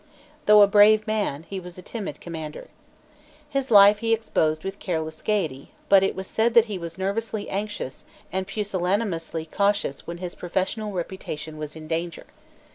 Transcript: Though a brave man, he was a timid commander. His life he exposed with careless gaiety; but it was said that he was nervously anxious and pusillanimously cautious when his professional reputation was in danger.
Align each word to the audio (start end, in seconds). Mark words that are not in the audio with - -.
Though 0.47 0.63
a 0.63 0.67
brave 0.67 1.05
man, 1.05 1.43
he 1.43 1.59
was 1.59 1.77
a 1.77 1.83
timid 1.83 2.19
commander. 2.19 2.69
His 3.47 3.69
life 3.69 3.99
he 3.99 4.13
exposed 4.15 4.63
with 4.63 4.79
careless 4.79 5.21
gaiety; 5.21 5.73
but 5.89 6.01
it 6.01 6.15
was 6.15 6.25
said 6.25 6.55
that 6.55 6.65
he 6.65 6.79
was 6.79 6.97
nervously 6.97 7.47
anxious 7.51 8.03
and 8.31 8.47
pusillanimously 8.47 9.45
cautious 9.51 10.07
when 10.07 10.17
his 10.17 10.33
professional 10.33 10.91
reputation 10.91 11.59
was 11.59 11.75
in 11.75 11.87
danger. 11.87 12.25